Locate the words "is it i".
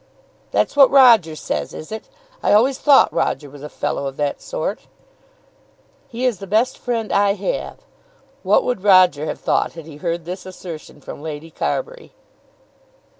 1.75-2.53